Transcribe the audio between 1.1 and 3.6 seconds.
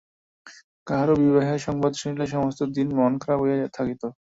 বিবাহের সংবাদ শুনিলে সমস্ত দিন মন খারাপ